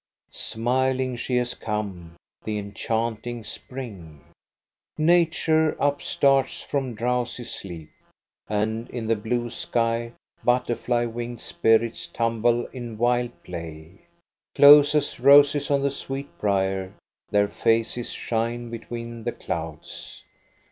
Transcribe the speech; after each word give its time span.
Smiling 0.31 1.15
she 1.15 1.37
has 1.37 1.53
come, 1.53 2.15
the 2.43 2.57
enchanting 2.57 3.43
spring. 3.43 4.21
Nature 4.97 5.79
up 5.79 6.01
starts 6.01 6.63
from 6.63 6.95
drowsy 6.95 7.43
sleep, 7.43 7.91
and 8.47 8.89
in 8.89 9.05
the 9.05 9.15
ilue 9.15 9.51
sky 9.51 10.13
butterfly 10.43 11.05
winged 11.05 11.39
spirits 11.41 12.07
tumble 12.07 12.65
in 12.73 12.97
wild 12.97 13.43
play. 13.43 14.07
Close 14.55 14.95
as 14.95 15.19
roses 15.19 15.69
on 15.69 15.83
the 15.83 15.91
sweet 15.91 16.35
brier, 16.39 16.95
their 17.29 17.47
faces 17.47 18.09
shine 18.09 18.71
between 18.71 19.23
the 19.23 19.31
clouds. 19.31 20.23